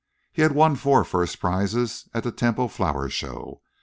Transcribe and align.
He 0.33 0.41
had 0.41 0.53
won 0.53 0.77
four 0.77 1.03
first 1.03 1.39
prizes 1.39 2.09
at 2.11 2.23
the 2.23 2.31
Temple 2.31 2.69
Flower 2.69 3.07
Show. 3.07 3.61